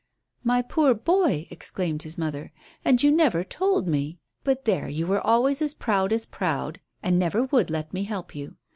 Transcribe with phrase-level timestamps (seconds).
[0.43, 2.51] "My poor boy!" exclaimed his mother;
[2.83, 4.17] "and you never told me.
[4.43, 8.33] But there, you were always as proud as proud, and never would let me help
[8.33, 8.55] you.